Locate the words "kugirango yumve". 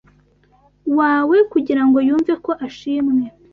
1.51-2.33